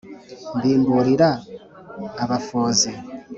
[0.57, 1.29] mbimburira
[2.23, 2.89] abafozi